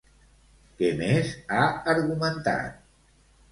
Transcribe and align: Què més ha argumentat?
Què 0.79 0.89
més 1.01 1.35
ha 1.59 1.69
argumentat? 1.95 2.83